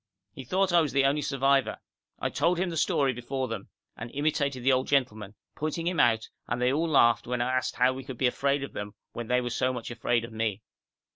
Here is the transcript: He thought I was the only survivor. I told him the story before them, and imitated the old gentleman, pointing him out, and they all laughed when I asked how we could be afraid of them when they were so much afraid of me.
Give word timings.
He 0.31 0.43
thought 0.45 0.73
I 0.73 0.81
was 0.81 0.93
the 0.93 1.05
only 1.05 1.21
survivor. 1.21 1.77
I 2.17 2.31
told 2.31 2.57
him 2.57 2.71
the 2.71 2.75
story 2.75 3.13
before 3.13 3.47
them, 3.47 3.69
and 3.95 4.09
imitated 4.15 4.63
the 4.63 4.71
old 4.73 4.87
gentleman, 4.87 5.35
pointing 5.55 5.85
him 5.85 5.99
out, 5.99 6.27
and 6.47 6.59
they 6.59 6.73
all 6.73 6.87
laughed 6.89 7.27
when 7.27 7.39
I 7.39 7.53
asked 7.55 7.75
how 7.75 7.93
we 7.93 8.03
could 8.03 8.17
be 8.17 8.25
afraid 8.25 8.63
of 8.63 8.73
them 8.73 8.95
when 9.13 9.27
they 9.27 9.41
were 9.41 9.51
so 9.51 9.71
much 9.71 9.91
afraid 9.91 10.25
of 10.25 10.33
me. 10.33 10.63